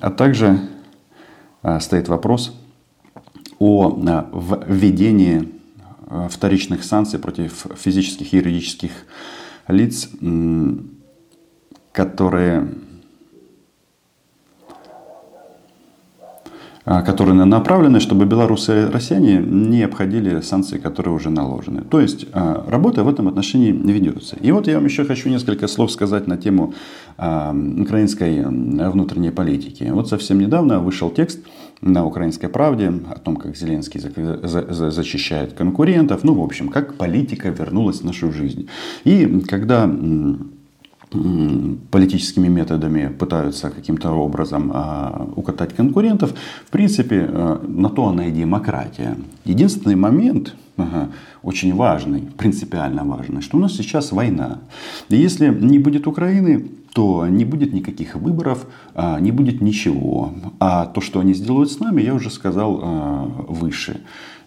А 0.00 0.10
также 0.10 0.58
а, 1.62 1.80
стоит 1.80 2.08
вопрос 2.08 2.58
о 3.58 4.02
а, 4.06 4.64
введении 4.66 5.52
а, 6.06 6.28
вторичных 6.28 6.84
санкций 6.84 7.18
против 7.18 7.66
физических 7.76 8.32
и 8.32 8.36
юридических 8.38 8.90
лиц, 9.68 10.08
которые 11.94 12.68
А, 16.86 17.00
которые 17.00 17.34
направлены, 17.46 17.98
чтобы 17.98 18.26
белорусы 18.26 18.82
и 18.82 18.92
россияне 18.92 19.38
не 19.38 19.82
обходили 19.84 20.42
санкции, 20.42 20.76
которые 20.76 21.14
уже 21.14 21.30
наложены. 21.30 21.80
То 21.80 21.98
есть 21.98 22.26
а, 22.34 22.62
работа 22.68 23.04
в 23.04 23.08
этом 23.08 23.26
отношении 23.26 23.72
ведется. 23.72 24.36
И 24.36 24.52
вот 24.52 24.68
я 24.68 24.74
вам 24.74 24.84
еще 24.84 25.06
хочу 25.06 25.30
несколько 25.30 25.66
слов 25.66 25.90
сказать 25.90 26.26
на 26.26 26.36
тему 26.36 26.74
а, 27.16 27.54
украинской 27.54 28.44
внутренней 28.44 29.30
политики. 29.30 29.84
Вот 29.84 30.10
совсем 30.10 30.38
недавно 30.38 30.80
вышел 30.80 31.08
текст 31.08 31.40
на 31.80 32.04
«Украинской 32.04 32.48
правде» 32.48 32.92
о 33.10 33.18
том, 33.18 33.36
как 33.36 33.56
Зеленский 33.56 34.00
защищает 34.00 35.54
конкурентов. 35.54 36.22
Ну, 36.22 36.34
в 36.34 36.42
общем, 36.42 36.68
как 36.68 36.96
политика 36.96 37.48
вернулась 37.48 38.00
в 38.00 38.04
нашу 38.04 38.30
жизнь. 38.30 38.68
И 39.04 39.40
когда 39.48 39.90
политическими 41.90 42.48
методами 42.48 43.08
пытаются 43.08 43.70
каким-то 43.70 44.10
образом 44.10 44.70
а, 44.74 45.28
укатать 45.36 45.74
конкурентов. 45.74 46.34
В 46.66 46.70
принципе, 46.70 47.26
а, 47.28 47.64
на 47.66 47.88
то 47.88 48.08
она 48.08 48.26
и 48.26 48.32
демократия. 48.32 49.16
Единственный 49.44 49.96
момент, 49.96 50.54
очень 51.42 51.74
важный, 51.74 52.22
принципиально 52.36 53.04
важный, 53.04 53.42
что 53.42 53.56
у 53.56 53.60
нас 53.60 53.74
сейчас 53.74 54.12
война. 54.12 54.58
И 55.08 55.16
если 55.16 55.48
не 55.48 55.78
будет 55.78 56.06
Украины, 56.06 56.68
то 56.94 57.26
не 57.26 57.44
будет 57.44 57.72
никаких 57.72 58.14
выборов, 58.14 58.66
а, 58.94 59.18
не 59.20 59.32
будет 59.32 59.60
ничего. 59.60 60.32
А 60.60 60.86
то, 60.86 61.00
что 61.00 61.20
они 61.20 61.34
сделают 61.34 61.70
с 61.70 61.80
нами, 61.80 62.02
я 62.02 62.14
уже 62.14 62.30
сказал 62.30 62.76
выше. 63.48 64.00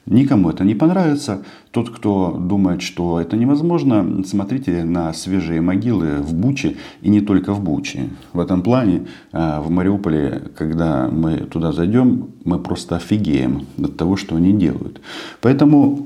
Никому 0.07 0.49
это 0.49 0.63
не 0.63 0.73
понравится. 0.73 1.43
Тот, 1.71 1.89
кто 1.89 2.31
думает, 2.31 2.81
что 2.81 3.19
это 3.19 3.35
невозможно, 3.35 4.23
смотрите 4.25 4.85
на 4.85 5.11
свежие 5.13 5.59
могилы 5.59 6.21
в 6.21 6.33
Буче 6.33 6.77
и 7.01 7.09
не 7.09 7.19
только 7.19 7.53
в 7.53 7.61
Буче. 7.61 8.09
В 8.31 8.39
этом 8.39 8.61
плане 8.61 9.07
а, 9.33 9.61
в 9.61 9.69
Мариуполе, 9.69 10.43
когда 10.57 11.09
мы 11.11 11.37
туда 11.37 11.73
зайдем, 11.73 12.29
мы 12.45 12.57
просто 12.57 12.95
офигеем 12.95 13.67
от 13.77 13.97
того, 13.97 14.15
что 14.15 14.37
они 14.37 14.53
делают. 14.53 15.01
Поэтому 15.41 16.05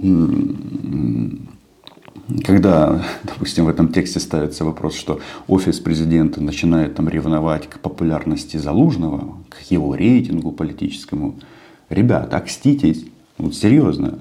когда, 2.45 3.03
допустим, 3.23 3.65
в 3.65 3.69
этом 3.69 3.91
тексте 3.91 4.19
ставится 4.19 4.63
вопрос, 4.63 4.95
что 4.95 5.19
офис 5.47 5.79
президента 5.79 6.41
начинает 6.41 6.95
там 6.95 7.09
ревновать 7.09 7.67
к 7.67 7.79
популярности 7.79 8.57
Залужного, 8.57 9.37
к 9.49 9.59
его 9.69 9.95
рейтингу 9.95 10.51
политическому, 10.51 11.35
ребята, 11.89 12.37
окститесь. 12.37 13.05
Вот 13.37 13.55
серьезно. 13.55 14.19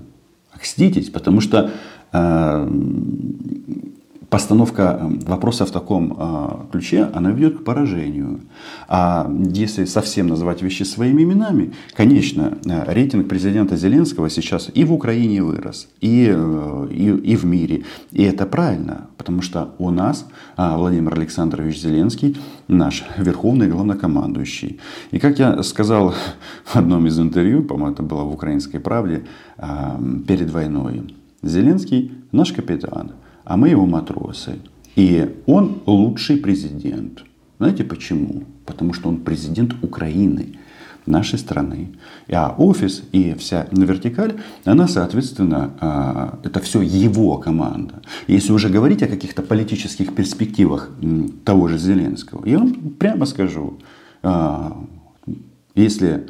Окститесь, 0.52 1.10
потому 1.10 1.40
что 1.40 1.70
э, 2.12 2.70
постановка 4.30 5.10
вопроса 5.26 5.66
в 5.66 5.70
таком 5.72 6.16
э, 6.16 6.48
ключе, 6.72 7.10
она 7.12 7.32
ведет 7.32 7.58
к 7.58 7.64
поражению. 7.64 8.40
А 8.88 9.30
если 9.52 9.84
совсем 9.84 10.28
называть 10.28 10.62
вещи 10.62 10.84
своими 10.84 11.24
именами, 11.24 11.72
конечно, 11.94 12.58
э, 12.64 12.92
рейтинг 12.92 13.28
президента 13.28 13.76
Зеленского 13.76 14.30
сейчас 14.30 14.70
и 14.72 14.84
в 14.84 14.92
Украине 14.92 15.42
вырос, 15.42 15.88
и, 16.00 16.32
э, 16.32 16.88
и, 16.92 17.32
и 17.32 17.36
в 17.36 17.44
мире. 17.44 17.82
И 18.12 18.22
это 18.22 18.46
правильно, 18.46 19.08
потому 19.18 19.42
что 19.42 19.74
у 19.78 19.90
нас 19.90 20.26
э, 20.56 20.76
Владимир 20.76 21.14
Александрович 21.14 21.80
Зеленский 21.80 22.36
наш 22.68 23.04
верховный 23.18 23.66
главнокомандующий. 23.66 24.78
И 25.10 25.18
как 25.18 25.40
я 25.40 25.60
сказал 25.64 26.14
в 26.64 26.76
одном 26.76 27.06
из 27.08 27.18
интервью, 27.18 27.64
по-моему, 27.64 27.94
это 27.94 28.02
было 28.04 28.22
в 28.22 28.32
«Украинской 28.32 28.78
правде», 28.78 29.24
перед 30.26 30.50
войной, 30.50 31.14
Зеленский 31.42 32.12
наш 32.32 32.52
капитан, 32.52 33.12
а 33.44 33.56
мы 33.56 33.68
его 33.68 33.86
матросы. 33.86 34.58
И 34.96 35.42
он 35.46 35.80
лучший 35.86 36.36
президент. 36.36 37.24
Знаете 37.58 37.84
почему? 37.84 38.44
Потому 38.66 38.92
что 38.92 39.08
он 39.08 39.18
президент 39.18 39.74
Украины, 39.82 40.58
нашей 41.06 41.38
страны. 41.38 41.88
А 42.30 42.54
офис 42.56 43.02
и 43.12 43.34
вся 43.34 43.66
вертикаль, 43.70 44.40
она, 44.64 44.88
соответственно, 44.88 45.70
а, 45.80 46.38
это 46.44 46.60
все 46.60 46.82
его 46.82 47.38
команда. 47.38 48.02
Если 48.26 48.52
уже 48.52 48.68
говорить 48.68 49.02
о 49.02 49.08
каких-то 49.08 49.42
политических 49.42 50.14
перспективах 50.14 50.90
того 51.44 51.68
же 51.68 51.78
Зеленского, 51.78 52.46
я 52.46 52.58
вам 52.58 52.72
прямо 52.98 53.26
скажу, 53.26 53.78
а, 54.22 54.76
если 55.74 56.26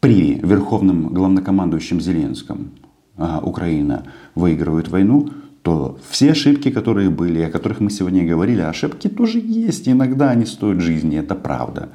при 0.00 0.34
верховном 0.34 1.08
главнокомандующем 1.08 2.00
Зеленском 2.00 2.70
а, 3.16 3.40
Украина 3.40 4.04
выигрывает 4.34 4.88
войну, 4.88 5.30
то 5.68 5.98
все 6.08 6.30
ошибки, 6.30 6.70
которые 6.70 7.10
были, 7.10 7.42
о 7.42 7.50
которых 7.50 7.80
мы 7.80 7.90
сегодня 7.90 8.26
говорили, 8.26 8.62
ошибки 8.62 9.06
тоже 9.06 9.38
есть. 9.38 9.86
Иногда 9.86 10.30
они 10.30 10.46
стоят 10.46 10.80
жизни, 10.80 11.18
это 11.18 11.34
правда. 11.34 11.90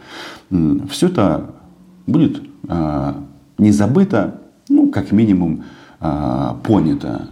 Все 0.91 1.07
это 1.07 1.55
будет 2.05 2.43
э, 2.69 3.13
не 3.57 3.71
забыто, 3.71 4.41
ну, 4.69 4.91
как 4.91 5.12
минимум, 5.12 5.63
э, 5.99 6.49
понято. 6.63 7.29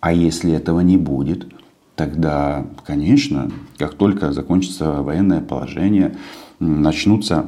А 0.00 0.12
если 0.12 0.52
этого 0.52 0.80
не 0.80 0.96
будет, 0.96 1.46
тогда, 1.94 2.66
конечно, 2.84 3.48
как 3.78 3.94
только 3.94 4.32
закончится 4.32 5.00
военное 5.00 5.42
положение, 5.42 6.16
начнутся 6.58 7.46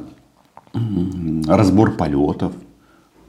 разбор 1.47 1.97
полетов 1.97 2.53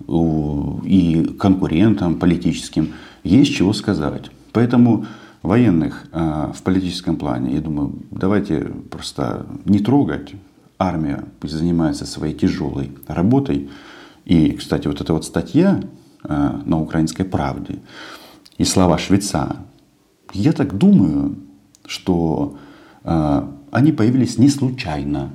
и 0.08 1.36
конкурентам 1.40 2.14
политическим, 2.20 2.92
есть 3.24 3.52
чего 3.52 3.72
сказать. 3.72 4.30
Поэтому 4.56 5.04
военных 5.42 6.06
э, 6.12 6.52
в 6.54 6.62
политическом 6.62 7.16
плане, 7.16 7.54
я 7.56 7.60
думаю, 7.60 7.92
давайте 8.10 8.60
просто 8.90 9.44
не 9.66 9.80
трогать, 9.80 10.32
армия 10.78 11.24
пусть 11.40 11.52
занимается 11.52 12.06
своей 12.06 12.32
тяжелой 12.32 12.90
работой. 13.06 13.68
И, 14.24 14.52
кстати, 14.52 14.88
вот 14.88 15.02
эта 15.02 15.12
вот 15.12 15.26
статья 15.26 15.82
э, 16.24 16.60
на 16.64 16.80
«Украинской 16.80 17.24
правде» 17.24 17.80
и 18.56 18.64
слова 18.64 18.96
Швеца, 18.96 19.56
я 20.32 20.52
так 20.52 20.78
думаю, 20.78 21.36
что 21.84 22.56
э, 23.04 23.48
они 23.72 23.92
появились 23.92 24.38
не 24.38 24.48
случайно. 24.48 25.32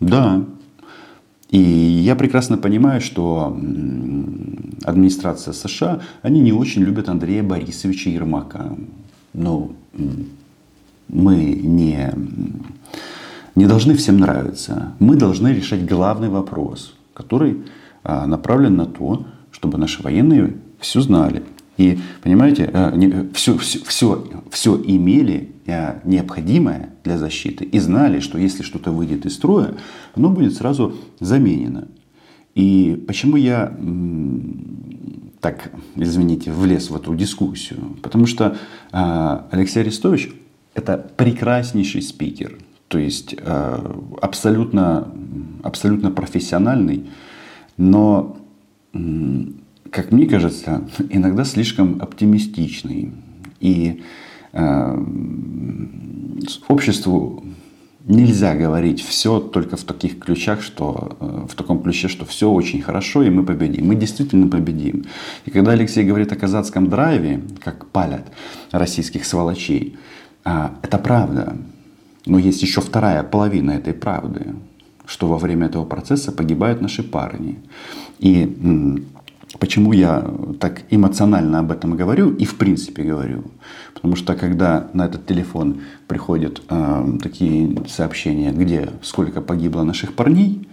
Да. 0.00 0.42
И 1.50 1.58
я 1.58 2.16
прекрасно 2.16 2.58
понимаю, 2.58 3.00
что 3.00 3.56
администрация 4.84 5.52
США, 5.52 6.00
они 6.22 6.40
не 6.40 6.52
очень 6.52 6.82
любят 6.82 7.08
Андрея 7.08 7.42
Борисовича 7.42 8.10
Ермака. 8.10 8.76
Но 9.32 9.72
мы 11.08 11.36
не 11.36 12.12
не 13.54 13.66
должны 13.66 13.94
всем 13.94 14.18
нравиться. 14.18 14.92
Мы 14.98 15.16
должны 15.16 15.48
решать 15.48 15.86
главный 15.86 16.28
вопрос, 16.28 16.94
который 17.14 17.64
а, 18.04 18.26
направлен 18.26 18.76
на 18.76 18.84
то, 18.84 19.26
чтобы 19.50 19.78
наши 19.78 20.02
военные 20.02 20.56
все 20.78 21.00
знали. 21.00 21.42
И, 21.76 21.98
понимаете, 22.22 22.70
все, 23.34 23.58
все, 23.58 23.80
все, 23.84 24.28
все 24.50 24.82
имели 24.82 25.50
а, 25.66 26.00
необходимое 26.04 26.90
для 27.04 27.18
защиты 27.18 27.64
и 27.64 27.78
знали, 27.78 28.20
что 28.20 28.38
если 28.38 28.62
что-то 28.62 28.92
выйдет 28.92 29.26
из 29.26 29.34
строя, 29.34 29.74
оно 30.14 30.30
будет 30.30 30.54
сразу 30.54 30.96
заменено. 31.20 31.88
И 32.54 33.04
почему 33.06 33.36
я 33.36 33.76
так, 35.40 35.70
извините, 35.96 36.50
влез 36.50 36.88
в 36.88 36.96
эту 36.96 37.14
дискуссию? 37.14 37.96
Потому 38.02 38.26
что 38.26 38.56
а, 38.92 39.46
Алексей 39.50 39.80
Арестович– 39.80 40.30
это 40.74 40.96
прекраснейший 41.16 42.02
спикер. 42.02 42.58
То 42.88 42.98
есть 42.98 43.34
э, 43.36 43.94
абсолютно, 44.20 45.12
абсолютно 45.62 46.12
профессиональный, 46.12 47.06
но, 47.76 48.36
как 49.96 50.12
мне 50.12 50.26
кажется, 50.26 50.82
иногда 51.08 51.44
слишком 51.44 52.02
оптимистичный. 52.02 53.12
И 53.60 54.02
э, 54.52 55.04
обществу 56.68 57.42
нельзя 58.04 58.54
говорить 58.54 59.02
все 59.02 59.40
только 59.40 59.78
в 59.78 59.84
таких 59.84 60.18
ключах, 60.18 60.60
что 60.60 61.16
э, 61.18 61.46
в 61.48 61.54
таком 61.54 61.82
ключе, 61.82 62.08
что 62.08 62.26
все 62.26 62.50
очень 62.50 62.82
хорошо 62.82 63.22
и 63.22 63.30
мы 63.30 63.42
победим. 63.42 63.86
Мы 63.86 63.94
действительно 63.94 64.48
победим. 64.48 65.06
И 65.46 65.50
когда 65.50 65.72
Алексей 65.72 66.04
говорит 66.04 66.30
о 66.30 66.36
казацком 66.36 66.90
драйве, 66.90 67.40
как 67.64 67.86
палят 67.86 68.30
российских 68.72 69.24
сволочей, 69.24 69.96
это 70.44 70.98
правда. 70.98 71.56
Но 72.26 72.38
есть 72.38 72.62
еще 72.62 72.82
вторая 72.82 73.22
половина 73.22 73.70
этой 73.72 73.94
правды, 73.94 74.54
что 75.06 75.26
во 75.26 75.38
время 75.38 75.66
этого 75.66 75.86
процесса 75.86 76.32
погибают 76.32 76.82
наши 76.82 77.02
парни. 77.02 77.58
И 78.18 79.02
Почему 79.58 79.92
я 79.92 80.28
так 80.60 80.82
эмоционально 80.90 81.60
об 81.60 81.72
этом 81.72 81.96
говорю 81.96 82.30
и 82.30 82.44
в 82.44 82.56
принципе 82.56 83.02
говорю? 83.02 83.44
Потому 83.94 84.16
что 84.16 84.34
когда 84.34 84.88
на 84.92 85.06
этот 85.06 85.26
телефон 85.26 85.80
приходят 86.06 86.62
э, 86.68 87.18
такие 87.22 87.84
сообщения, 87.88 88.52
где 88.52 88.90
сколько 89.02 89.40
погибло 89.40 89.82
наших 89.82 90.14
парней, 90.14 90.68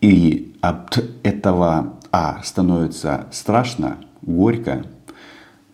и 0.00 0.54
от 0.60 1.02
этого 1.22 1.94
а 2.12 2.42
становится 2.42 3.26
страшно, 3.30 3.98
горько, 4.22 4.84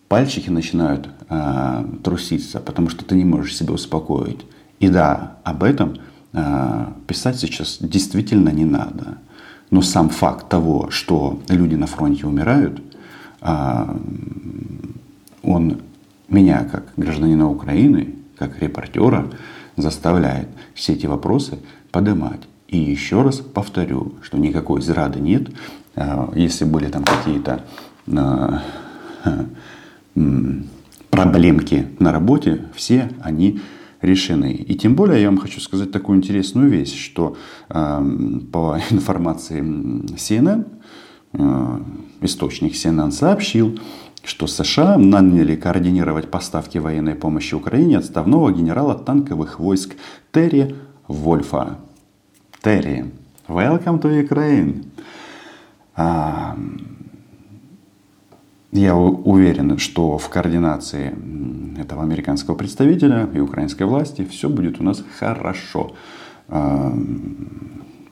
пальчики 0.07 0.49
начинают 0.49 1.09
э, 1.29 1.85
труситься, 2.03 2.59
потому 2.59 2.89
что 2.89 3.05
ты 3.05 3.15
не 3.15 3.25
можешь 3.25 3.55
себя 3.55 3.73
успокоить. 3.73 4.41
И 4.79 4.89
да, 4.89 5.37
об 5.43 5.63
этом 5.63 5.97
э, 6.33 6.85
писать 7.07 7.39
сейчас 7.39 7.77
действительно 7.79 8.49
не 8.49 8.65
надо. 8.65 9.17
Но 9.73 9.81
сам 9.81 10.09
факт 10.09 10.49
того, 10.49 10.91
что 10.91 11.39
люди 11.49 11.73
на 11.73 11.87
фронте 11.87 12.27
умирают, 12.27 12.79
э, 13.41 13.97
он 15.41 15.81
меня, 16.29 16.63
как 16.71 16.93
гражданина 16.95 17.49
Украины, 17.49 18.13
как 18.37 18.61
репортера, 18.61 19.25
заставляет 19.75 20.47
все 20.75 20.93
эти 20.93 21.07
вопросы 21.07 21.57
поднимать. 21.91 22.41
И 22.67 22.77
еще 22.77 23.23
раз 23.23 23.37
повторю, 23.37 24.13
что 24.21 24.37
никакой 24.37 24.79
зрады 24.83 25.19
нет. 25.19 25.49
А, 25.95 26.31
если 26.35 26.65
были 26.65 26.89
там 26.89 27.03
какие-то 27.03 27.63
а, 28.15 28.61
проблемки 31.09 31.87
на 31.97 32.11
работе, 32.11 32.61
все 32.75 33.09
они 33.23 33.59
решены. 34.03 34.53
И 34.53 34.75
тем 34.75 34.95
более 34.95 35.21
я 35.21 35.29
вам 35.29 35.37
хочу 35.37 35.59
сказать 35.59 35.91
такую 35.91 36.19
интересную 36.19 36.69
вещь, 36.69 36.93
что 36.93 37.35
а, 37.69 38.03
по 38.51 38.77
информации 38.91 39.61
CNN, 39.61 40.65
источник 42.21 42.73
CNN 42.73 43.11
сообщил, 43.11 43.79
что 44.23 44.47
США 44.47 44.97
наняли 44.97 45.55
координировать 45.55 46.29
поставки 46.29 46.77
военной 46.77 47.15
помощи 47.15 47.55
Украине 47.55 47.97
отставного 47.97 48.51
генерала 48.51 48.95
танковых 48.95 49.59
войск 49.59 49.95
Терри 50.31 50.75
Вольфа. 51.07 51.79
Терри, 52.61 53.11
welcome 53.47 54.01
to 54.01 54.27
Ukraine. 54.27 54.85
Я 58.73 58.95
уверен, 58.95 59.77
что 59.77 60.17
в 60.17 60.29
координации 60.29 61.13
этого 61.79 62.01
американского 62.01 62.55
представителя 62.55 63.29
и 63.33 63.39
украинской 63.39 63.83
власти 63.83 64.25
все 64.29 64.49
будет 64.49 64.79
у 64.79 64.83
нас 64.83 65.03
хорошо. 65.19 65.93
А, 66.47 66.91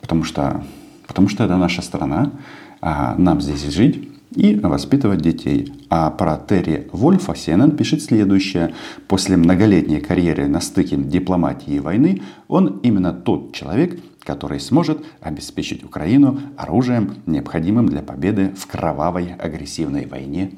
потому 0.02 0.24
что, 0.24 0.64
потому 1.08 1.30
что 1.30 1.44
это 1.44 1.58
наша 1.58 1.82
страна, 1.82 2.34
а 2.82 3.16
нам 3.18 3.42
здесь 3.42 3.64
жить 3.74 4.10
и 4.36 4.56
воспитывать 4.56 5.22
детей. 5.22 5.74
А 5.90 6.10
про 6.12 6.38
Терри 6.38 6.88
Вольфа 6.92 7.34
CNN 7.34 7.76
пишет 7.76 8.02
следующее. 8.02 8.74
После 9.08 9.38
многолетней 9.38 10.00
карьеры 10.00 10.48
на 10.48 10.62
стыке 10.62 10.96
дипломатии 10.96 11.74
и 11.74 11.80
войны 11.80 12.22
он 12.48 12.80
именно 12.84 13.14
тот 13.14 13.54
человек, 13.54 14.00
который 14.24 14.60
сможет 14.60 15.04
обеспечить 15.20 15.84
Украину 15.84 16.40
оружием, 16.58 17.16
необходимым 17.26 17.88
для 17.88 18.02
победы 18.02 18.54
в 18.56 18.68
кровавой 18.68 19.34
агрессивной 19.34 20.06
войне 20.06 20.52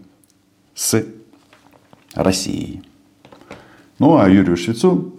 с 0.76 1.06
Россией. 2.14 2.84
Ну 4.00 4.18
а 4.18 4.30
Юрию 4.30 4.58
Швецу, 4.58 5.14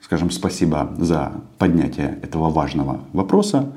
скажем, 0.00 0.30
спасибо 0.30 0.94
за 0.98 1.32
поднятие 1.58 2.18
этого 2.22 2.50
важного 2.50 3.00
вопроса. 3.12 3.72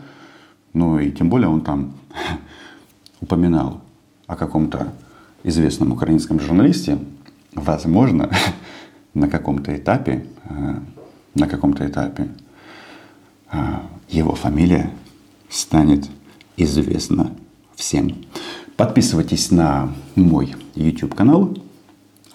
Ну 0.73 0.99
и 0.99 1.11
тем 1.11 1.29
более 1.29 1.49
он 1.49 1.61
там 1.61 1.93
упоминал 3.21 3.81
о 4.25 4.35
каком-то 4.35 4.93
известном 5.43 5.91
украинском 5.91 6.39
журналисте, 6.39 6.99
возможно, 7.53 8.29
на 9.13 9.27
каком-то 9.27 9.75
этапе, 9.75 10.25
э, 10.43 10.79
на 11.35 11.47
каком-то 11.47 11.87
этапе 11.87 12.29
э, 13.51 13.57
его 14.07 14.35
фамилия 14.35 14.91
станет 15.49 16.09
известна 16.55 17.31
всем. 17.75 18.25
Подписывайтесь 18.75 19.51
на 19.51 19.93
мой 20.15 20.55
YouTube 20.75 21.15
канал, 21.15 21.57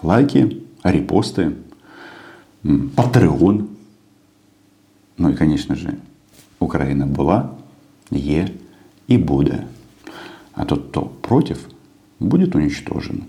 лайки, 0.01 0.63
репосты, 0.83 1.55
Patreon. 2.63 3.69
Ну 5.17 5.29
и, 5.29 5.35
конечно 5.35 5.75
же, 5.75 5.99
Украина 6.59 7.07
была, 7.07 7.55
е 8.09 8.53
и 9.07 9.17
будет. 9.17 9.61
А 10.53 10.65
тот, 10.65 10.89
кто 10.89 11.01
против, 11.05 11.67
будет 12.19 12.55
уничтожен. 12.55 13.25